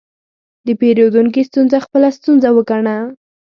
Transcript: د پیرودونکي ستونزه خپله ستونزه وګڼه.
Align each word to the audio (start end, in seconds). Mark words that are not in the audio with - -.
د 0.65 0.67
پیرودونکي 0.79 1.41
ستونزه 1.49 1.77
خپله 1.85 2.07
ستونزه 2.17 2.49
وګڼه. 2.53 2.95